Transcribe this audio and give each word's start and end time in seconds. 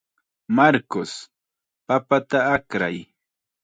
Marcos, 0.59 1.11
papata 1.87 2.39
akray. 2.55 2.97